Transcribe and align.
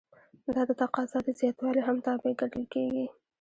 دا 0.55 0.61
د 0.69 0.71
تقاضا 0.81 1.17
د 1.25 1.29
زیاتوالي 1.39 1.81
هم 1.87 1.97
تابع 2.05 2.31
ګڼل 2.39 2.63
کیږي. 2.73 3.05